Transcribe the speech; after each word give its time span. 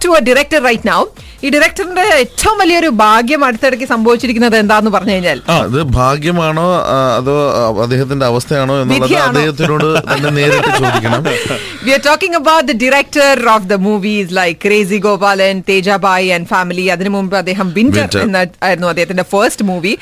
Talk 0.00 0.06
to 0.06 0.10
a 0.18 0.22
director 0.28 0.60
right 0.68 0.88
now 0.92 1.00
ഈ 1.44 1.48
ഡയറക്ടറിന്റെ 1.52 2.02
ഏറ്റവും 2.22 2.56
വലിയൊരു 2.60 2.88
ഭാഗ്യം 3.02 3.42
അടുത്തിടയ്ക്ക് 3.46 3.86
സംഭവിച്ചിരിക്കുന്നത് 3.92 4.56
എന്താന്ന് 4.62 4.90
പറഞ്ഞു 4.94 5.12
കഴിഞ്ഞാൽ 5.14 5.38
അത് 5.54 5.78
ഭാഗ്യമാണോ 5.98 6.66
അതോ 7.18 7.34
അദ്ദേഹത്തിന്റെ 7.84 8.26
അവസ്ഥയാണോ 8.30 8.74
എന്നുള്ളത്? 8.82 9.14
അദ്ദേഹത്തിനോട് 9.28 9.86
തന്നെ 10.10 10.30
നേരിട്ട് 10.38 10.70
ചോദിക്കണം. 10.82 11.22
We 11.84 11.92
are 11.96 12.02
talking 12.08 12.38
about 12.40 12.66
the 12.70 12.74
director 12.82 13.40
of 13.54 13.66
the 13.72 13.78
movies 13.86 14.30
like 14.40 14.58
crazy 14.64 14.98
Gopalan 15.06 15.62
Thejabhai 15.70 16.28
and 16.36 16.48
family 16.52 16.84
അതിനു 16.96 17.12
മുമ്പ് 17.16 17.36
അദ്ദേഹം 17.40 17.70
വിന്റർ 17.78 18.18
എന്നായിരുന്നു 18.26 18.88
അദ്ദേഹത്തിന്റെ 18.92 19.26
ഫസ്റ്റ് 19.32 19.66
മൂവി. 19.70 19.94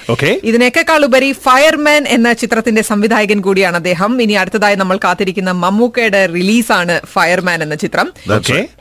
ഇതിനേക്കാൾ 0.50 1.00
ഉപരി 1.08 1.30
ഫയർമാൻ 1.46 2.02
എന്ന 2.16 2.32
ചിത്രത്തിന്റെ 2.42 2.84
സംവിധായകൻ 2.90 3.38
കൂടിയാണ് 3.46 3.78
അദ്ദേഹം. 3.82 4.10
ഇനി 4.26 4.36
അടുത്തതായി 4.42 4.78
നമ്മൾ 4.82 4.98
കാത്തിരിക്കുന്ന 5.06 5.54
മമ്മൂക്കയുടെ 5.62 6.24
റിലീസാണ് 6.36 6.96
ഫയർമാൻ 7.14 7.58
എന്ന 7.68 7.78
ചിത്രം. 7.84 8.10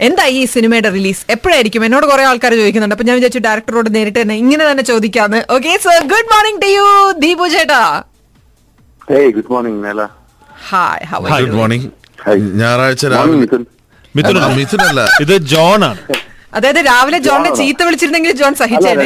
എന്താ 0.09 0.27
ഈ 0.39 0.43
സിനിമയുടെ 0.55 0.89
റിലീസ് 0.89 1.06
എപ്പോഴായിരിക്കും? 1.29 1.85
എന്നോട് 1.85 2.05
കുറെ 2.05 2.23
ആൾക്കാർ 2.23 2.53
ചോദിക്കുന്നുണ്ട്. 2.53 2.95
അപ്പൊ 2.95 3.05
ഞാൻ 3.05 3.15
വിചാരിച്ചു 3.15 3.39
ഡയറക്ടറോട് 3.39 3.95
നേരിട്ട് 3.95 4.21
തന്നെ 4.21 4.35
ഇങ്ങനെ 4.35 4.71
തന്നെ 4.71 4.83
ചോദിക്കാന്ന്. 4.83 5.39
Okay 5.49 5.77
sir 5.83 6.01
good 6.13 6.29
morning 6.33 6.61
to 6.61 6.65
you 6.67 6.85
Deepu 7.17 7.47
ചേട്ടാ. 7.47 7.81
Good 9.35 9.51
morning. 9.51 10.07
Hi 10.69 11.05
how 11.13 11.39
good 11.39 11.57
morning 11.61 11.87
Hi. 12.27 12.35
ഞായറാഴ്ച 12.59 13.05
Morning, 13.05 13.17
രാവിലെ 13.17 13.35
അല്ല, 14.15 14.47
മിഥുനല്ല. 14.55 15.01
ഇത് 15.21 15.37
ജോൺ 15.51 15.85
ആണ്. 15.85 15.99
അതായത് 16.57 16.79
രാവിലെ 16.87 17.19
ജോണിനെ 17.27 17.51
ചീത്ത 17.59 17.81
വിളിച്ചിരുന്നെങ്കിൽ 17.87 18.31
ജോൺ 18.41 18.53
സഹിച്ചേ 18.61 18.89
സഹിച്ചേനെ. 18.89 19.03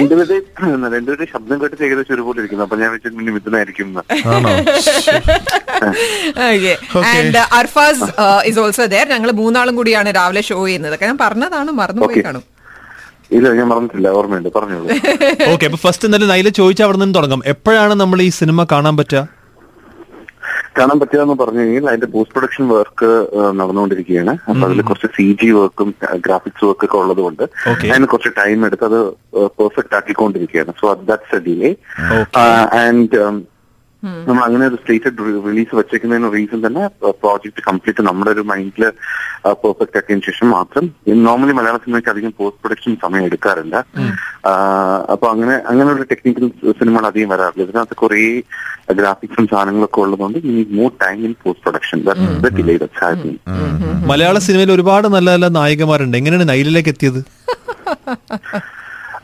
രണ്ടുപേരുടെ 0.96 1.26
ശബ്ദം 1.34 1.58
കേട്ട് 1.62 1.84
ഏകദേശം 1.88 2.14
ഒരുപോലെ 2.16 2.38
ഇരിക്കുന്നു. 2.42 2.64
അപ്പൊ 2.68 2.78
ഞാൻ 2.82 2.92
വെച്ചിട്ട് 2.96 3.34
മിഥുനായിരിക്കും. 3.38 3.88
And 7.12 7.36
uh, 7.36 7.46
Arfaz 7.60 8.06
is 8.50 8.60
also 8.64 8.86
there 8.94 9.08
ഞങ്ങൾ 9.14 9.30
മൂന്നാളും 9.42 9.76
കൂടിയാണ് 9.80 10.10
രാവിലെ 10.20 10.42
ഷോ 10.50 10.58
ചെയ്യുന്നത്. 10.68 10.96
ഞാൻ 11.04 11.18
പറഞ്ഞതാണ് 11.26 11.72
മറന്നുപോയി 11.82 12.16
Okay. 12.16 12.26
കാണും. 12.28 12.44
ഇല്ല 13.38 13.48
ഞാൻ 13.60 13.68
മറന്നിട്ടില്ല. 13.72 14.08
ഓർമ്മയുണ്ട്. 14.20 14.50
പറഞ്ഞോളൂ. 14.56 14.88
ഓക്കെ 15.54 15.66
അപ്പൊ 15.70 15.80
ഫസ്റ്റ് 15.86 16.06
എന്തായാലും 16.08 16.32
നൈല 16.34 16.50
ചോദിച്ചാൽ 16.60 16.86
അവിടെ 16.88 17.00
നിന്ന് 17.04 17.16
തുടങ്ങാം. 17.20 17.42
എപ്പോഴാണ് 17.54 17.94
നമ്മൾ 18.02 18.22
ഈ 18.28 18.30
സിനിമ 18.40 18.68
കാണാൻ 18.74 18.96
പറ്റുക? 19.00 19.22
കാണാൻ 20.78 20.98
പറ്റുകയെന്ന് 21.00 21.36
പറഞ്ഞു 21.42 21.60
കഴിഞ്ഞാൽ 21.60 21.88
അതിന്റെ 21.90 22.08
പോസ്റ്റ് 22.14 22.34
പ്രൊഡക്ഷൻ 22.36 22.66
വർക്ക് 22.68 23.10
നടന്നുകൊണ്ടിരിക്കുകയാണ്. 23.60 24.34
അപ്പൊ 24.50 24.64
അതിൽ 24.68 24.82
കുറച്ച് 24.82 25.10
സി 25.18 25.26
ജി 25.42 25.50
വർക്കും 25.52 25.90
ഗ്രാഫിക്സ് 26.26 26.66
വർക്കും 26.66 26.88
ഒക്കെ 26.88 26.98
ഉള്ളതുകൊണ്ട് 26.98 27.44
കൊണ്ട് 27.68 27.88
അതിന് 27.92 28.08
കുറച്ച് 28.14 28.32
ടൈം 28.42 28.66
എടുത്ത് 28.66 28.86
അത് 28.90 29.00
perfect 29.60 29.98
ആക്കിക്കൊണ്ടിരിക്കുകയാണ്. 30.00 30.74
So 30.82 30.94
that's 31.10 31.36
a 31.36 31.42
delay. 31.48 31.72
And 32.84 33.18
നമ്മൾ 34.04 34.44
അങ്ങനെ 34.44 34.68
ഒരു 34.68 34.76
സ്റ്റേറ്റഡ് 34.76 35.18
റിലീസ് 35.48 35.76
വെച്ചേക്കുന്നതിന് 35.76 36.34
റീസൺ 36.34 36.68
തന്നെ 36.68 36.84
പ്രോജക്ട് 37.12 37.62
കംപ്ലീറ്റ് 37.68 38.02
നമ്മുടെ 38.02 38.32
ഒരു 38.32 38.42
മൈൻഡിൽ 38.42 38.84
പെർഫെക്റ്റ് 39.64 39.98
ആക്കിയതിനു 39.98 40.26
ശേഷം 40.26 40.50
മാത്രം. 40.50 40.86
നോർമലി 41.18 41.52
മലയാള 41.52 41.78
സിനിമയ്ക്ക് 41.78 42.10
അധികം 42.10 42.34
പോസ്റ്റ് 42.38 42.62
പ്രൊഡക്ഷൻ 42.64 42.96
സമയം 42.96 43.26
എടുക്കാറില്ല. 43.26 43.76
ആ, 44.48 44.52
അപ്പൊ 45.12 45.28
അങ്ങനെ 45.30 45.56
അങ്ങനെ 45.68 45.92
ഒരു 45.92 46.04
ടെക്നിക്കൽ 46.04 46.46
സിനിമകൾ 46.80 47.06
അധികം 47.06 47.30
വരാറില്ല. 47.30 47.64
ഇതിനകത്ത് 47.64 47.96
കുറേ 47.96 48.22
ഗ്രാഫിക്സും 48.94 49.48
സാധനങ്ങളൊക്കെ 49.48 50.00
ഉള്ളതുകൊണ്ട് 50.00 50.38
ഈ 50.52 50.68
more 50.72 50.92
time 51.04 51.26
in 51.26 51.36
post 51.44 51.64
production 51.64 52.00
Malayala 54.06 54.38
സിനിമയിൽ 54.40 54.72
ഒരുപാട് 54.72 55.08
നല്ല 55.08 55.30
നല്ല 55.30 55.48
നായികമാരുണ്ട്. 55.60 56.18
എങ്ങനെയാണ് 56.18 56.50
നൈലിലേക്ക് 56.50 56.90
എത്തിയത്? 56.90 57.22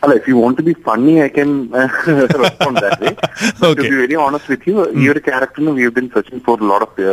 അല്ല 0.08 0.16
if 0.18 0.30
you 0.30 0.36
want 0.38 0.58
to 0.58 0.66
be 0.66 0.74
funny 0.86 1.14
I 1.20 1.30
can 1.34 1.50
respond 2.42 2.80
that 2.84 3.02
way 3.04 3.12
too. 3.72 3.84
Be 3.84 3.96
very 3.98 4.18
honest 4.26 4.52
with 4.54 4.70
you 4.70 4.76
ഈ 4.98 5.10
ഒരു 5.10 5.22
ക്യാരക്ടറിന് 5.26 5.74
we 5.78 5.88
been 5.96 6.08
searching 6.14 6.44
for 6.46 6.60
lot 6.70 6.86
of 6.88 7.08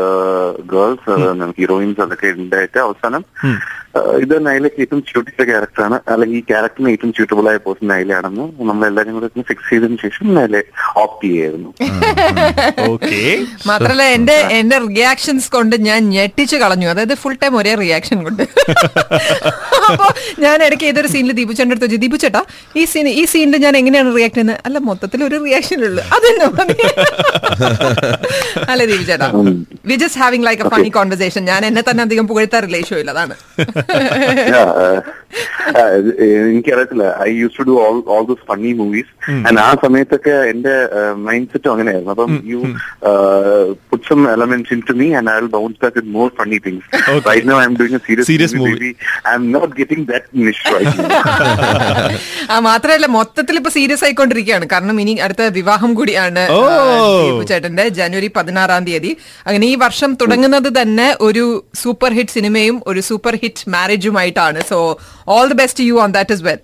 girls 0.72 1.16
heroines 1.58 2.02
അതൊക്കെ 2.04 2.30
ഉണ്ടായിട്ട് 2.38 2.78
അവസാനം 2.80 3.24
ഇത് 4.24 4.34
നൈലയ്ക്ക് 4.46 4.80
ഏറ്റവും 4.84 5.00
സ്യൂട്ടിച്ച 5.08 5.40
ക്യാരക്ടറാണ് 5.50 5.96
അല്ലെങ്കിൽ 6.12 6.36
ഈ 6.40 6.42
ക്യാരക്ടറിന് 6.50 6.90
ഏറ്റവും 6.94 7.10
സ്യൂട്ടബിൾ 7.16 7.46
ആയ 7.50 7.58
പേഴ്സൺ 7.64 7.86
നൈലയാണെന്ന് 7.92 8.44
നമ്മൾ 8.68 8.84
എല്ലാവരും 8.90 9.14
കൂടെ 9.16 9.28
ഫിക്സ് 9.50 9.68
ചെയ്തതിനു 9.70 9.98
ശേഷം 10.04 10.26
നൈലെ 10.38 10.60
ഓപ്റ്റ് 11.02 11.24
ചെയ്യായിരുന്നു. 11.26 11.70
ഓക്കെ 12.92 13.20
മാത്രല്ല 13.70 14.02
എന്റെ 14.16 14.36
എന്റെ 14.58 14.78
റിയാക്ഷൻസ് 14.86 15.48
കൊണ്ട് 15.56 15.76
ഞാൻ 15.88 16.00
ഞെട്ടിച്ചു 16.16 16.58
കളഞ്ഞു. 16.62 16.88
അതായത് 16.94 17.14
ഫുൾ 17.22 17.36
ടൈം 17.42 17.56
ഒരേ 17.60 17.74
റിയാക്ഷൻ 17.82 18.18
കൊണ്ട്. 18.26 18.42
അപ്പൊ 19.88 20.06
ഞാൻ 20.44 20.56
ഇടയ്ക്ക് 20.66 20.86
ഏതൊരു 20.90 21.08
സീനിൽ 21.14 21.32
ദീപു 21.40 21.52
ചേട്ടന്റെ 21.52 21.74
അടുത്ത് 21.76 21.86
ചോദിച്ചു 21.86 22.02
ദീപു 22.06 22.18
ചേട്ടാ 22.24 22.42
ഈ 22.80 22.84
സീൻ 22.92 23.08
ഈ 23.20 23.24
സീനിൽ 23.34 23.56
ഞാൻ 23.66 23.74
എങ്ങനെയാണ് 23.82 24.10
റിയാക്ട് 24.18 24.36
ചെയ്യുന്നത്? 24.38 24.60
അല്ല 24.66 24.76
മൊത്തത്തിൽ 24.88 25.20
ഒരു 25.28 25.36
റിയാക്ഷൻ 25.46 25.78
ഉള്ളു. 25.88 26.02
അതെന്നെ 26.16 26.46
അല്ല 28.72 28.80
ദീപു 28.92 29.04
ചേട്ടാ 29.12 29.28
we 29.90 29.96
just 30.02 30.20
having 30.24 30.46
like 30.48 30.62
a 30.66 30.70
funny 30.74 30.90
conversation 30.98 31.42
ഞാൻ 31.52 31.60
എന്നെ 31.70 31.82
തന്നെ 31.90 32.02
അധികം 32.08 32.26
പുകഴ്ത്താറില്ല 32.32 32.76
ഈ 32.82 32.86
ഷോയിൽ 32.90 33.10
അതാണ്. 33.14 33.34
എനിക്കറിയത്തില്ല. 36.48 37.04
I 37.26 37.28
use 37.40 37.54
to 37.58 37.64
do 37.68 37.74
all 37.84 37.96
all 38.14 38.24
those 38.30 38.42
funny 38.48 38.72
movies 38.80 39.10
and 39.46 39.58
ആ 39.66 39.68
സമയത്തൊക്കെ 39.84 40.34
എന്റെ 40.52 40.74
മൈൻഡ് 41.26 41.48
സെറ്റും 41.52 41.70
അങ്ങനെയായിരുന്നു. 41.74 42.12
അപ്പം 42.14 42.32
you 42.52 42.60
put 43.90 44.04
some 44.08 44.20
elements 44.34 44.72
into 44.90 44.94
me 45.00 45.08
and 45.20 45.30
I 45.34 45.36
will 45.38 45.50
bounce 45.56 45.78
back 45.84 45.96
with 45.98 46.12
more 46.18 46.28
funny 46.40 46.58
things. 46.66 46.86
Right 47.28 47.46
now 47.50 47.56
I'm 47.70 47.76
doing 47.80 47.98
a 48.00 48.02
Serious 48.08 48.28
serious 48.32 48.56
movie. 48.60 48.74
Movie 48.74 48.90
I'm 49.38 49.44
not 49.56 49.72
getting 49.80 50.06
that 50.12 50.44
niche 50.46 50.62
ആ 52.54 52.58
മാത്രല്ല 52.68 53.06
മൊത്തത്തിൽ 53.18 53.54
ഇപ്പൊ 53.62 53.72
സീരിയസ് 53.78 54.04
ആയിക്കൊണ്ടിരിക്കുകയാണ്. 54.08 54.68
കാരണം 54.74 54.96
ഇനി 55.04 55.14
അടുത്ത 55.26 55.42
വിവാഹം 55.58 55.90
കൂടിയാണ് 56.00 56.44
ചേട്ടന്റെ 57.50 57.84
ജനുവരി 57.98 58.28
പതിനാറാം 58.38 58.82
തീയതി. 58.88 59.12
അങ്ങനെ 59.46 59.64
ഈ 59.72 59.74
വർഷം 59.84 60.10
തുടങ്ങുന്നത് 60.22 60.70
തന്നെ 60.80 61.08
ഒരു 61.28 61.44
സൂപ്പർ 61.82 62.10
ഹിറ്റ് 62.18 62.34
സിനിമയും 62.38 62.76
ഒരു 62.90 63.00
super 63.10 63.34
hit 63.42 63.62
marriage 63.78 64.04
you 64.04 64.12
might 64.20 64.38
honor. 64.44 64.62
So 64.72 64.78
all 65.26 65.48
the 65.48 65.58
best 65.62 65.76
to 65.78 65.84
you 65.90 66.00
on 66.06 66.12
that 66.18 66.30
as 66.36 66.42
well. 66.48 66.58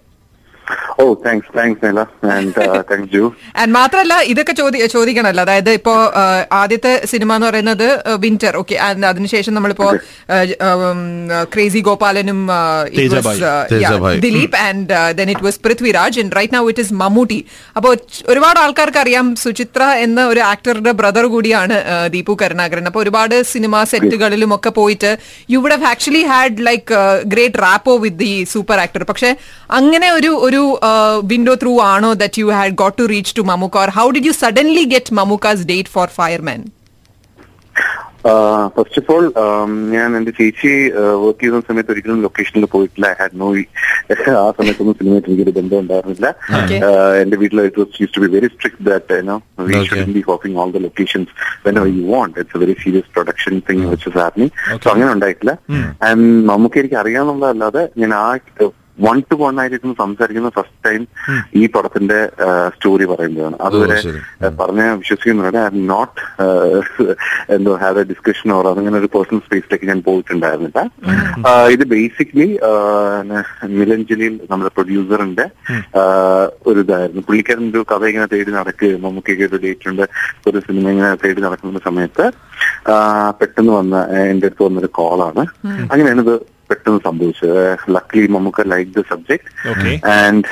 Oh 1.03 1.05
thanks 1.25 1.50
thanks 1.56 1.81
നെല 1.87 2.00
and 2.34 2.53
thanks 2.91 3.11
ജു 3.15 3.25
ആൻഡ് 3.61 3.72
മാത്രമല്ല 3.78 4.15
ഇതൊക്കെ 4.33 4.55
ചോദി 4.61 4.78
ചോദിക്കണല്ലോ. 4.94 5.43
അതായത് 5.47 5.71
ഇപ്പോ 5.78 5.94
ആദ്യത്തെ 6.61 6.93
സിനിമ 7.12 7.31
എന്ന് 7.38 7.47
പറയുന്നത് 7.49 7.87
വിന്റർ 8.25 8.55
ഓക്കെ 8.62 8.77
ആൻഡ് 8.87 9.06
അതിനുശേഷം 9.11 9.55
നമ്മളിപ്പോ 9.56 9.88
crazy 11.55 11.81
ഗോപാലനും. 11.88 12.41
Dileep 14.27 14.56
and 14.66 14.88
then 15.21 15.31
it 15.34 15.47
was 15.49 15.61
Prithviraj 15.66 16.19
and 16.25 16.37
right 16.38 16.56
now 16.59 16.65
it 16.72 16.84
is 16.87 16.94
Mammootty 17.03 17.41
അപ്പോൾ 17.81 17.93
ഒരുപാട് 18.32 18.61
ആൾക്കാർക്ക് 18.65 19.00
അറിയാം 19.05 19.28
സുചിത്ര 19.44 19.82
എന്ന 20.06 20.21
ഒരു 20.32 20.43
ആക്ടറുടെ 20.53 20.94
ബ്രദർ 21.00 21.27
കൂടിയാണ് 21.34 21.78
ദീപു 22.17 22.34
കരുണാകരൻ. 22.43 22.84
അപ്പോൾ 22.91 23.03
ഒരുപാട് 23.05 23.37
സിനിമ 23.55 23.84
സെറ്റുകളിലും 23.93 24.50
ഒക്കെ 24.59 24.71
പോയിട്ട് 24.81 25.12
you 25.55 25.59
would 25.62 25.77
have 25.77 25.88
actually 25.93 26.25
had 26.32 26.67
like 26.69 27.00
great 27.34 27.62
rapport 27.67 27.94
with 28.05 28.21
the 28.25 28.32
super 28.55 28.78
actor 28.84 29.05
പക്ഷെ 29.11 29.31
അങ്ങനെ 29.81 30.11
ഒരു 30.19 30.32
ഒരു 30.47 30.62
വിൻഡോ 31.30 31.54
ത്രൂ 31.62 31.72
ആണോ 31.92 32.10
that 32.24 32.42
you 32.42 32.48
had 32.58 32.76
got 32.82 32.98
to 33.00 33.06
reach 33.14 33.34
to 33.38 33.44
Mammukka 33.52 33.82
or 33.84 33.92
how 34.00 34.06
did 34.16 34.30
you 34.30 34.36
suddenly 34.44 34.84
get 34.94 35.16
Mammukka's 35.20 35.64
date 35.72 35.92
for 35.96 36.08
Fireman 36.20 36.60
first 38.74 38.98
of 39.00 39.10
all 39.12 39.26
ഞാൻ 39.92 40.08
എന്റെ 40.16 40.32
ചേച്ചി 40.38 40.70
work 41.22 41.38
ചെയ്യുന്ന 41.42 41.60
സമയത്ത് 41.68 41.92
ഒരിക്കലും 41.92 42.18
ലൊക്കേഷനിൽ 42.24 42.64
പോയിട്ടില്ല. 42.74 43.06
ഐ 43.12 43.14
ഹാഡ് 43.20 43.38
നോ 43.42 43.48
ആ 44.40 44.48
സമയത്തൊന്നും 44.58 44.96
സിനിമയായിട്ട് 44.98 45.28
എനിക്കൊരു 45.30 45.54
ബന്ധം 45.58 45.78
ഉണ്ടായിരുന്നില്ല. 45.82 46.28
Uh, 46.88 47.12
എന്റെ 47.22 47.36
വീട്ടിൽ 47.42 47.60
it 47.68 47.80
was 47.82 48.02
use 48.02 48.12
to 48.16 48.20
be 48.24 48.28
very 48.34 48.48
strict 48.54 48.84
that 48.90 49.16
you 49.20 49.24
know 49.30 49.36
we 49.70 49.78
should 49.90 50.14
be 50.18 50.22
hopping 50.28 50.58
all 50.62 50.72
the 50.76 50.82
locations 50.86 51.30
when 51.66 51.78
you 51.94 52.04
want 52.12 52.36
it's 52.42 52.58
a 52.58 52.62
very 52.64 52.74
serious 52.84 53.08
production 53.16 53.56
thing 53.70 53.86
വെച്ച് 53.92 54.10
ഇസ് 54.10 54.50
സോ 54.84 54.90
അങ്ങനെ 54.94 55.10
ഉണ്ടായിട്ടില്ല. 55.16 55.54
ആൻഡ് 56.10 56.28
നമുക്ക് 56.52 56.78
എനിക്ക് 56.82 56.98
അറിയാമെന്നുള്ളതല്ലാതെ 57.04 57.84
ഞാൻ 58.02 58.12
ആ 58.20 58.26
വൺ 59.06 59.19
ടു 59.31 59.37
വൺ 59.43 59.55
ആയിരിക്കും 59.62 59.93
സംസാരിക്കുന്ന 60.03 60.50
first 60.56 60.81
time 60.87 61.03
ഈ 61.61 61.62
പടത്തിന്റെ 61.75 62.19
സ്റ്റോറി 62.75 63.06
പറയുമ്പോഴാണ് 63.12 63.56
അതുവരെ 63.66 63.97
പറഞ്ഞ 64.61 64.83
വിശ്വസിക്കുന്നുണ്ട് 65.03 65.59
ഐ 65.62 65.65
ആം 65.71 65.78
നോട്ട് 65.93 66.21
എന്തോ 67.56 67.75
ഹാവ് 67.83 68.00
എ 68.03 68.06
ഡിസ്കഷൻ 68.12 68.53
ഓർ 68.56 68.66
അങ്ങനെ 68.72 68.97
ഒരു 69.03 69.11
പേഴ്സണൽ 69.15 69.43
സ്പേസിലേക്ക് 69.47 69.88
ഞാൻ 69.93 70.00
പോയിട്ടുണ്ടായിരുന്നില്ല. 70.09 70.81
ഇത് 71.75 71.84
ബേസിക്കലി 71.94 72.49
മിലഞ്ജലിയിൽ 73.78 74.37
നമ്മുടെ 74.50 74.73
പ്രൊഡ്യൂസറിന്റെ 74.76 75.46
ഒരു 76.70 76.79
ഇതായിരുന്നു. 76.85 77.25
പുള്ളിക്കാരൻ 77.29 77.67
ഒരു 77.73 77.85
കഥ 77.93 78.05
ഇങ്ങനെ 78.12 78.29
തേടി 78.35 78.53
നടക്കുകയും 78.58 79.03
നമുക്ക് 79.08 79.38
ഒരു 79.49 79.61
ഡേറ്റ് 79.67 79.88
ഉണ്ട്. 79.93 80.05
ഒരു 80.49 80.58
സിനിമ 80.69 80.87
ഇങ്ങനെ 80.94 81.11
തേടി 81.25 81.41
നടക്കുന്ന 81.46 81.82
സമയത്ത് 81.88 82.26
പെട്ടെന്ന് 83.41 83.73
വന്ന 83.81 83.96
എന്റെ 84.31 84.46
അടുത്ത് 84.49 84.64
വന്നൊരു 84.67 84.91
കോളാണ് 84.99 85.43
അങ്ങനെയാണ് 85.93 86.23
ഇത് 86.26 86.35
പെട്ടെന്ന് 86.70 87.00
സംഭവിച്ചു. 87.06 87.46
ലക്ലി 87.96 88.25
നമുക്ക് 88.37 88.64
like 88.72 88.90
the 88.96 89.02
subject 89.12 89.46
Okay. 89.72 89.94
And 90.19 90.49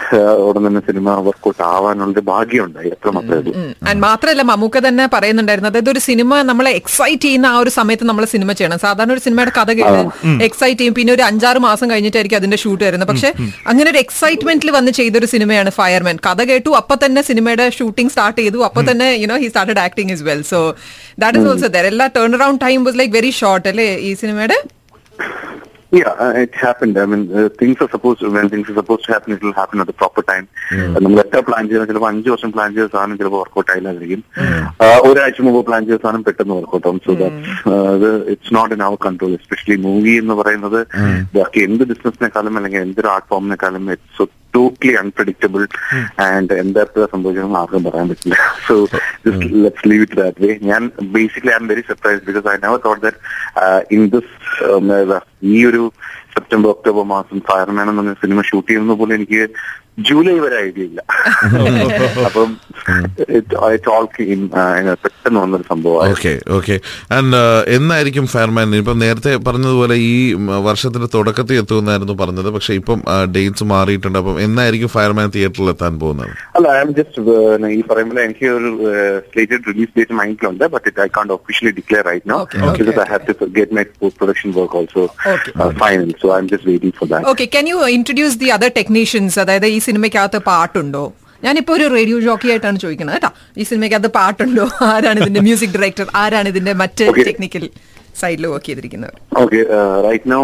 ഉടൻ 0.47 0.63
തന്നെ 0.67 0.81
സിനിമ 0.89 1.15
വർക്കൗട്ട് 1.27 1.63
ആവാനുള്ള 1.73 2.23
ഭാഗ്യമുണ്ടായി 2.31 2.89
എത്ര 2.95 3.11
മാത്രമേ 3.17 3.53
ആൻഡ് 3.91 4.01
മാത്രമല്ല 4.07 4.43
മമ്മൂക്ക 4.51 4.79
തന്നെ 4.87 5.05
പറയുന്നുണ്ടായിരുന്നു. 5.15 5.71
അതായത് 5.73 5.91
ഒരു 5.95 6.01
സിനിമ 6.09 6.41
നമ്മളെ 6.51 6.71
എക്സൈറ്റ് 6.81 7.23
ചെയ്യുന്ന 7.27 7.47
ആ 7.55 7.59
ഒരു 7.63 7.71
സമയത്ത് 7.79 8.07
നമ്മൾ 8.11 8.25
സിനിമ 8.35 8.51
ചെയ്യണം. 8.59 8.79
സാധാരണ 8.87 9.13
ഒരു 9.17 9.23
സിനിമയുടെ 9.27 9.53
കഥ 9.59 9.71
കേട്ട് 9.79 10.43
എക്സൈറ്റ് 10.49 10.79
ചെയ്യും. 10.81 10.97
പിന്നെ 10.99 11.13
ഒരു 11.17 11.25
അഞ്ചാറ് 11.31 11.61
മാസം 11.69 11.87
കഴിഞ്ഞിട്ടായിരിക്കും 11.93 12.41
അതിന്റെ 12.41 12.59
ഷൂട്ട് 12.65 12.83
വരുന്നത്. 12.87 13.11
പക്ഷെ 13.13 13.31
അങ്ങനെ 13.71 13.89
ഒരു 13.93 14.01
എക്സൈറ്റ്മെന്റിൽ 14.05 14.71
വന്ന് 14.79 14.93
ചെയ്തൊരു 15.01 15.29
സിനിമയാണ് 15.35 15.73
ഫയർമാൻ 15.81 16.19
കഥ 16.29 16.41
കേട്ടു 16.53 16.73
അപ്പൊ 16.81 16.97
തന്നെ 17.05 17.23
സിനിമയുടെ 17.31 17.69
ഷൂട്ടിംഗ് 17.79 18.13
സ്റ്റാർട്ട് 18.15 18.41
ചെയ്തു. 18.43 18.59
അപ്പൊ 18.69 18.83
തന്നെ 18.91 19.09
you know 19.23 19.37
he 19.45 19.49
started 19.53 19.83
acting 19.87 20.13
is 20.17 20.25
well 20.31 20.43
so 20.53 20.61
that 21.25 21.39
is 21.41 21.49
also 21.53 21.71
there 21.77 21.87
എല്ലാ 21.93 22.09
turn 22.17 22.37
around 22.39 22.61
time 22.67 22.79
was 22.89 22.99
like 23.03 23.15
very 23.19 23.33
short 23.43 23.69
അല്ലേ? 23.73 23.89
ഈ 24.09 24.11
സിനിമയുടെ 24.23 24.59
Yeah, 25.93 26.09
uh, 26.11 26.33
it 26.37 26.55
happened. 26.55 26.99
I 26.99 27.07
mean, 27.07 27.35
uh, 27.35 27.49
things 27.51 27.79
are 27.81 27.89
supposed 27.89 28.21
to, 28.21 28.31
when 28.31 28.51
things 28.51 28.69
are 28.69 28.75
supposed 28.75 29.07
to 29.07 29.13
happen, 29.13 29.33
it 29.33 29.43
will 29.43 29.55
happen 29.55 29.81
at 29.81 29.87
the 29.87 29.95
proper 29.95 30.23
time. 30.23 30.47
നമ്മൾ 30.97 31.19
എത്ര 31.23 31.41
plan 31.47 31.63
ചെയ്യുന്ന 31.69 31.87
ചിലപ്പോൾ 31.91 32.09
അഞ്ച് 32.11 32.29
വർഷം 32.33 32.51
plan 32.55 32.69
ചെയ്ത 32.75 32.87
സാധനം 32.95 33.17
ചിലപ്പോൾ 33.21 33.41
വർക്കൗട്ട് 33.43 33.71
ആയില്ലായിരിക്കും 33.75 34.21
Uh, 34.85 34.99
ഒരാഴ്ച 35.09 35.39
മുമ്പ് 35.47 35.61
പ്ലാൻ 35.69 35.83
ചെയ്ത 35.87 35.99
സാധനം 36.05 36.25
പെട്ടെന്ന് 36.27 36.55
വർക്കൗട്ട് 36.59 36.87
ആവും. 36.89 36.99
So 37.07 37.13
that 37.23 38.11
it's 38.35 38.53
not 38.57 38.75
in 38.77 38.83
our 38.89 38.99
control 39.07 39.33
especially 39.39 39.77
movie 39.87 40.15
എന്ന് 40.23 40.37
പറയുന്നത് 40.41 40.79
ബാക്കി 41.37 41.63
എന്ത് 41.69 41.85
ബിസിനസിനെക്കാളും 41.93 42.59
അല്ലെങ്കിൽ 42.61 42.83
എന്തൊരു 42.87 43.11
ആർട്ട് 43.15 43.29
ഫോമിനെക്കാളും 43.33 43.87
ഇറ്റ്സ് 43.97 44.27
ടോട്ടലി 44.59 44.95
അൺപ്രഡിക്റ്റബിൾ 45.03 45.63
ആൻഡ് 46.29 46.59
എന്താ 46.65 46.85
സംഭവിച്ചതെന്ന് 47.15 47.59
ആർക്കും 47.63 47.85
പറയാൻ 47.89 48.07
പറ്റില്ല. 48.11 48.37
So 48.69 48.75
just 49.27 49.49
let's 49.65 49.89
leave 49.91 50.05
it 50.07 50.19
that 50.23 50.45
way 50.45 50.53
ഞാൻ 50.71 50.85
basically 51.17 51.53
I 51.57 51.59
am 51.63 51.69
very 51.73 51.85
surprise 51.91 52.23
because 52.29 52.49
I 52.55 52.57
never 52.67 52.81
thought 52.87 53.03
that 53.07 53.19
in 53.97 54.05
this 54.15 54.33
ഈ 55.55 55.59
ഒരു 55.71 55.83
സെപ്റ്റംബർ 56.39 56.71
ഒക്ടോബർ 56.71 57.07
മാസം 57.17 57.41
ഫയർമാൻ 57.51 57.87
എന്ന് 57.91 58.03
പറഞ്ഞ 58.03 58.17
സിനിമ 58.25 58.43
ഷൂട്ട് 58.43 58.69
ചെയ്യുന്ന 58.71 58.97
പോലെ 59.03 59.15
എനിക്ക് 59.15 59.43
ജൂലൈ 60.09 60.35
വരെ 60.39 60.57
ഐഡിയ 60.67 60.85
ഇല്ല. 60.89 61.01
അപ്പം 62.27 62.51
പെട്ടെന്ന് 65.05 65.41
വന്നൊരു 65.41 65.63
സംഭവം. 65.63 66.03
ഓക്കെ 66.13 66.33
ഓക്കെ 66.51 66.75
ആൻഡ് 67.13 67.39
എന്നായിരിക്കും 67.69 68.27
ഫയർമാൻ? 68.27 68.77
ഇപ്പം 68.77 68.99
നേരത്തെ 68.99 69.37
പറഞ്ഞതുപോലെ 69.47 69.95
ഈ 70.11 70.13
വർഷത്തിന്റെ 70.69 71.09
തുടക്കത്തിൽ 71.15 71.59
എത്തുമെന്നായിരുന്നു 71.63 72.15
പറഞ്ഞത്. 72.23 72.51
പക്ഷെ 72.51 72.75
ഇപ്പം 72.75 73.01
ഡേറ്റ്സ് 73.37 73.65
മാറിയിട്ടുണ്ട്. 73.73 74.19
അപ്പം 74.19 74.41
എന്നായിരിക്കും 74.41 74.89
ഫയർമാൻ 74.89 75.29
തിയേറ്ററിൽ 75.37 75.71
എത്താൻ 75.75 76.01
പോകുന്നത്? 76.01 76.33
അല്ല 76.57 76.69
ഐ 76.77 76.81
എം 76.81 76.93
ജസ്റ്റ് 76.95 77.25
ഈ 77.79 77.81
പറയുമ്പോൾ 77.91 78.21
എനിക്ക് 78.21 78.47
ഒരു 78.59 78.71
slated 79.29 79.63
release 79.71 79.93
date 79.99 80.13
മൈൻഡിലുണ്ട് 80.13 80.65
but 80.77 80.89
it 80.89 81.01
I 81.01 81.09
can't 81.19 81.35
officially 81.39 81.75
declare 81.81 82.05
right 82.13 82.31
no 82.31 82.39
Okay, 82.39 82.61
okay. 82.61 82.79
Because 82.79 83.01
I 83.07 83.09
have 83.13 83.27
to 83.33 83.51
get 83.59 83.75
my 83.75 83.85
post 84.01 84.21
production 84.23 84.53
work 84.59 84.77
also. 84.81 85.05
Final 85.83 86.13
so 86.23 86.28
I 86.31 86.41
am 86.41 86.49
just 86.51 86.69
waiting 86.71 86.95
for 86.99 87.09
that 87.13 87.29
okay 87.33 87.47
can 87.55 87.67
you 87.71 87.79
introduce 87.97 88.39
the 88.43 88.49
other 88.57 88.71
technicians 88.79 89.39
അതായത് 89.43 89.69
ഈ 89.69 89.79
സിനിമയ്ക്കകത്ത് 89.87 90.41
പാട്ടുണ്ടോ? 90.51 91.05
ഞാനിപ്പോ 91.43 91.73
ഒരു 91.77 91.85
radio 91.95 92.17
jockey 92.21 92.49
ആയിട്ടാണ് 92.53 92.79
ചോദിക്കുന്നത് 92.85 93.17
കേട്ടോ. 93.17 93.31
ഈ 93.57 93.65
സിനിമയ്ക്കകത്ത് 93.71 94.11
പാട്ടുണ്ടോ? 94.17 94.65
ആരാണ് 94.93 95.19
ഇതിന്റെ 95.23 95.43
മ്യൂസിക് 95.47 95.75
ഡയറക്ടർ 95.77 96.09
ആരാണ് 96.23 96.49
ഇതിന്റെ 96.53 96.73
മറ്റ് 96.83 97.05
ടെക്നിക്കൽ 97.29 97.65
സൈഡിൽ 98.21 98.47
വർക്ക് 98.53 98.69
ചെയ്തിരിക്കുന്നവർ 98.69 99.17
ഓക്കെ 99.43 99.61
റൈറ്റ് 100.07 100.31
നൗ 100.33 100.41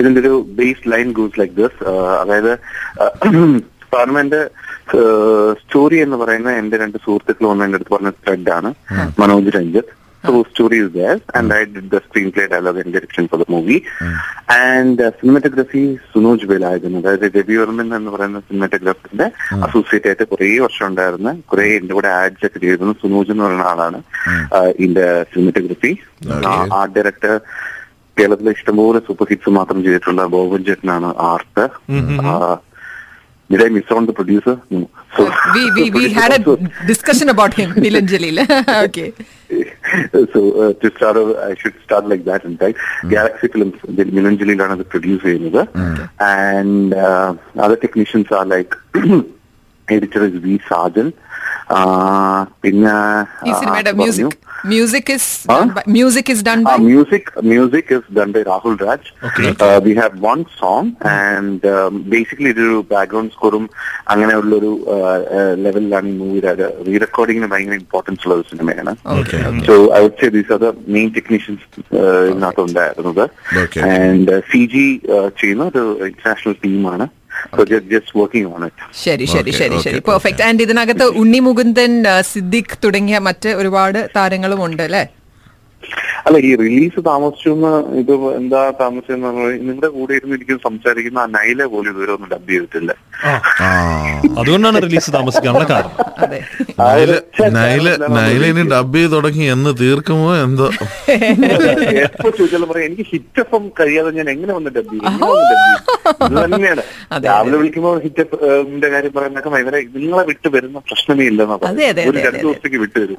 ഇതിന്റെ 0.00 0.20
ഒരു 0.22 0.32
base 0.58 0.88
line 0.92 1.08
goes 1.18 1.38
like 1.40 1.54
this 1.60 1.78
അതായത് 2.22 2.52
പാർലമെന്റ് 3.92 4.38
സ്റ്റോറി 5.60 5.98
എന്ന് 6.04 6.16
പറയുന്ന 6.22 6.50
എന്റെ 6.60 6.76
രണ്ട് 6.82 6.96
സുഹൃത്തുക്കൾ 7.04 7.46
ഒന്ന് 7.50 7.64
എന്റെ 7.66 7.78
അടുത്ത് 7.78 7.92
പറഞ്ഞ 7.94 8.10
ത്രെഡ് 8.22 8.50
ആണ്. 8.56 8.70
Manoj 9.20 9.52
Ranjith. 9.56 9.92
So 10.24 10.32
story 10.48 10.78
is 10.82 10.92
there 10.94 11.16
and 11.38 11.52
I 11.54 11.60
did 11.72 11.90
the 11.92 11.98
screen 12.06 12.28
play 12.34 12.44
dialogue 12.52 12.80
and 12.82 12.92
direction 12.96 13.24
for 13.30 13.38
the 13.42 13.46
movie 13.54 13.76
and 14.56 15.06
cinematography 15.20 15.82
Sunoj 16.12 16.48
Velayudhan 16.50 16.96
അതായത് 17.00 17.26
രവി 17.36 17.56
വർമ്മൻ 17.56 17.88
എന്ന് 17.96 18.12
പറയുന്ന 18.14 18.40
സിനിമാറ്റോഗ്രാഫറിന്റെ 18.48 19.28
അസോസിയേറ്റ് 19.68 20.10
ആയിട്ട് 20.10 20.26
കുറേ 20.32 20.50
വർഷം 20.66 20.86
ഉണ്ടായിരുന്ന 20.86 21.32
കുറെ 21.46 21.66
എന്റെ 21.78 21.94
കൂടെ 21.94 22.10
ആഡ്സ് 22.16 22.46
ഒക്കെ 22.46 22.58
ചെയ്തിരുന്ന 22.58 22.94
സുനോജ് 23.02 23.32
എന്ന് 23.34 23.44
പറയുന്ന 23.46 23.66
ആളാണ് 23.72 24.00
ഇതിന്റെ 24.76 25.06
സിനിമാറ്റോഗ്രഫി 25.32 25.92
ആർട്ട് 26.74 26.94
ഡയറക്ടർ 26.96 27.34
കേരളത്തിലെ 28.16 28.52
ഇഷ്ടംപോലെ 28.58 29.00
സൂപ്പർ 29.08 29.26
ഹിറ്റ്സ് 29.30 29.52
മാത്രം 29.56 29.80
ചെയ്തിട്ടുള്ള 29.84 30.22
ബോബൻ 30.34 30.62
ചേട്ടനാണ് 30.68 31.10
art. 31.26 31.64
Did 33.50 33.62
I 33.62 33.68
miss 33.68 33.90
on 33.90 34.06
the 34.06 34.12
producer? 34.12 34.54
No. 34.70 34.86
So, 35.16 35.24
we 35.56 35.64
we 35.74 35.84
we 35.96 36.06
had 36.14 36.34
a 36.36 36.54
discussion 36.88 37.28
about 37.30 37.54
him 37.58 37.70
നിലഞ്ജലിയിൽ 37.84 38.38
okay 38.80 39.04
so 40.32 40.60
uh, 40.60 40.72
to 40.74 40.96
start 40.96 41.16
off, 41.16 41.36
I 41.36 41.54
should 41.54 41.74
start 41.84 42.08
like 42.08 42.24
that, 42.24 42.44
in 42.44 42.56
fact. 42.56 42.78
Mm. 43.02 43.10
Galaxy 43.10 43.48
Films, 43.48 43.74
they're 43.88 44.04
is 44.60 44.78
the 44.78 44.84
producer, 44.84 45.32
you 45.32 45.50
know, 45.50 45.66
mm. 45.66 46.10
and 46.18 46.94
uh, 46.94 47.34
other 47.56 47.76
technicians 47.76 48.30
are 48.30 48.44
like 48.44 48.74
editor 49.88 50.24
is 50.24 50.34
V. 50.40 50.60
Sargent. 50.68 51.16
Uh, 51.68 52.46
പിന്നെ 52.62 52.92
ഈ 53.46 53.52
സിനിമയുടെ 53.60 53.92
uh, 53.92 53.98
music 54.00 54.34
music 54.70 55.10
is 55.14 55.30
music 55.94 56.30
is 56.34 56.44
done 56.48 56.58
Uh, 56.60 56.66
by 56.68 56.74
music 56.84 57.30
music 57.52 57.90
is 57.96 58.04
done 58.18 58.28
by 58.36 58.42
Rahul 58.50 58.74
Raj 58.84 59.08
we 59.86 59.92
have 60.00 60.14
one 60.26 60.38
song 60.60 60.92
and 61.14 61.72
basically 62.12 62.52
um, 62.52 62.60
basically 62.60 62.86
background 62.92 63.34
സ്കോറും 63.36 63.64
അങ്ങനെയുള്ളൊരു 64.14 64.72
ലെവലിലാണ് 65.64 66.08
ഈ 66.12 66.16
movie 66.22 66.40
റീ 66.88 66.96
റെക്കോർഡിംഗിന് 67.06 67.50
ഭയങ്കര 67.54 67.78
importance 67.82 68.24
ഉള്ള 68.26 68.36
ഒരു 68.38 68.46
സിനിമയാണ്. 68.52 68.94
Okay, 69.18 69.42
so 69.68 69.74
I 69.98 70.00
would 70.06 70.18
say 70.22 70.30
these 70.38 70.50
are 70.56 70.60
the 70.66 70.72
main 70.96 71.10
technicians 71.18 71.64
ഇതിനകത്ത് 72.30 72.64
ഉണ്ടായിരുന്നത്. 72.68 73.24
ആൻഡ് 73.92 74.40
സി 74.52 74.62
ജി 74.74 74.86
ചെയ്യുന്ന 75.42 75.64
ഒരു 75.72 75.84
ഇന്റർനാഷണൽ 76.10 76.56
ടീമാണ് 76.64 77.06
so 77.56 77.62
just 77.90 78.12
working 78.14 78.48
on 78.52 78.64
it 78.64 78.86
ശരി 79.02 79.26
ശരി 79.26 79.52
ശരി 79.52 79.78
ശരി. 79.78 80.00
പെർഫെക്റ്റ് 80.08 80.42
ആൻഡ് 80.42 80.62
ഇതിനകത്ത് 80.62 81.06
ഉണ്ണി 81.22 81.40
മുകുന്ദൻ 81.40 81.92
സിദ്ദിഖ് 82.30 82.78
തുടങ്ങിയ 82.84 83.18
മറ്റ് 83.28 83.48
ഒരുപാട് 83.54 84.00
താരങ്ങളും 84.16 84.60
ഉണ്ട് 84.64 84.82
അല്ലെ? 84.82 85.04
അല്ല 86.24 86.36
ഈ 86.42 86.52
റിലീസ് 86.56 87.00
താമസിച്ചു 87.06 87.50
എന്ന് 87.50 87.70
ഇത് 88.00 88.12
എന്താ 88.38 88.60
താമസിച്ചെന്ന് 88.80 89.26
പറഞ്ഞാൽ 89.28 89.52
നിങ്ങളുടെ 89.60 89.90
കൂടെ 89.96 90.12
ഇരുന്ന് 90.18 90.36
എനിക്ക് 90.36 90.56
സംസാരിക്കുന്ന 90.66 91.18
ആ 91.18 91.28
നൈല 91.36 91.64
പോലും 91.72 91.90
ഇതുവരെ 91.92 92.12
ഒന്നും 92.16 92.30
ഡബ് 92.32 92.50
ചെയ്തിട്ടില്ല. 92.50 92.92
ആ. 93.24 93.68
അതുകൊണ്ടാണ് 94.38 94.78
റിലീസ് 94.84 95.10
താമസിക്കാനുള്ള 95.14 95.66
കാരണം. 95.70 95.92
അതെ. 96.24 96.40
നൈല 96.80 97.12
നൈല 97.58 97.86
നൈല 98.16 98.42
ഇനി 98.46 98.64
ഡബ് 98.72 98.96
ചെയ്ത് 98.96 99.12
തുടങ്ങി 99.14 99.46
എന്ന് 99.54 99.70
തീർക്കുമോ 99.80 100.30
എന്തോ? 100.42 100.66
എപ്പോ 102.06 102.28
ചോദിച്ചാലും 102.30 102.68
പറയാം 102.70 102.86
എനിക്ക് 102.88 103.06
ഹിറ്റ് 103.12 103.40
എഫ് 103.44 103.60
കഴിയാതെ 103.80 104.10
ഞാൻ 104.18 104.28
എങ്ങനെ 104.34 104.52
വന്ന് 104.52 104.72
ഡബ് 104.76 104.92
ചെയ്യും? 104.94 106.42
തന്നെയാണ്. 106.46 106.82
രാവിലെ 107.26 107.56
വിളിക്കുമ്പോൾ 107.56 107.94
ഹിറ്റ് 108.04 108.22
എഫിന്റെ 108.50 108.88
കാര്യം 108.94 109.12
പറയുന്നൊക്കെ 109.16 109.50
ഇവരെ 109.62 109.78
നിങ്ങളെ 109.96 110.24
വിട്ട് 110.30 110.48
വരുന്ന 110.56 110.78
പ്രശ്നമേ 110.88 111.24
ഇല്ലെന്നാ 111.30 111.56
അതെ, 111.70 111.86
അതെ, 111.92 112.02
ഒരു 112.10 112.18
രണ്ടു 112.26 112.42
ദിവസത്തേക്ക് 112.44 112.78
വിട്ട് 112.84 112.98
വരും. 113.02 113.16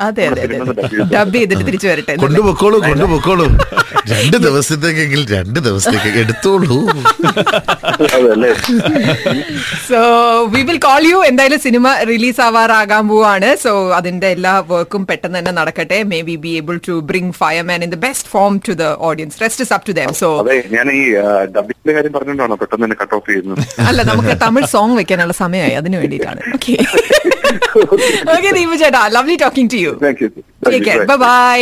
ഡബ് 1.14 1.36
ചെയ്തിട്ട് 1.38 1.66
തിരിച്ചു 1.70 1.88
വരട്ടെ? 1.88 2.16
കൊണ്ടുപൊക്കോളൂ 2.24 2.78
കൊണ്ടുപൊക്കോളൂ 2.89 3.48
രണ്ട് 4.12 4.36
ദിവസത്തേക്കെങ്കിൽ 4.44 5.22
രണ്ട് 5.34 5.57
ദിവസത്തേക്ക് 5.66 6.10
എടുത്തോളൂ. 6.22 6.75
So 9.89 10.00
we 10.54 10.62
will 10.69 10.80
call 10.86 11.04
you 11.10 11.18
എന്തായാലും 11.30 11.60
സിനിമ 11.66 11.88
റിലീസ് 12.12 12.42
ആവാറാകാൻ 12.45 13.04
പോവാണ്. 13.12 13.50
സോ 13.63 13.72
അതിന്റെ 13.98 14.28
എല്ലാ 14.36 14.54
വർക്കും 14.69 15.04
പെട്ടെന്ന് 15.10 15.38
തന്നെ 15.39 15.54
നടക്കട്ടെ. 15.60 15.98
Maybe 16.30 16.36
be 16.45 16.51
able 16.60 16.78
to 16.88 16.95
bring 17.10 17.34
Fireman 17.72 17.84
in 17.88 17.92
the 17.95 18.00
best 18.07 18.30
form 18.36 18.54
to 18.68 18.75
the 18.84 18.88
audience 19.10 19.42
rest 19.44 19.66
is 19.66 19.74
up 19.78 19.86
to 19.89 19.95
them 20.00 20.13
so 20.22 20.30
അതെ 20.44 20.57
ഞാൻ 20.75 20.89
ഈ 21.00 21.04
ഡബിങ്ങിന്റെ 21.57 21.95
കാര്യം 21.98 22.13
പറഞ്ഞുകൊണ്ടാണോ 22.18 22.57
പെട്ടെന്ന് 22.63 22.86
തന്നെ 22.88 23.00
കട്ട് 23.04 23.16
ഓഫ് 23.19 23.28
ചെയ്യുന്നത്? 23.31 23.62
അല്ല 23.89 24.00
നമുക്ക് 24.12 24.36
തമിഴ് 24.45 24.69
സോങ് 24.75 24.98
വെക്കാനുള്ള 25.01 25.36
സമയമായി. 25.44 25.75
അതിന് 25.82 26.00
വേണ്ടിയിട്ടാണ്. 26.03 26.41
ഓക്കെ 26.58 26.75
ഓക്കെ 28.36 28.50
ദീപു 28.60 28.75
ചേട്ടാ 28.84 29.03
lovely 29.17 29.38
talking 29.46 29.72
to 29.75 29.79
you 29.86 29.91
take 30.06 30.82
care 30.88 31.03
bye 31.25 31.60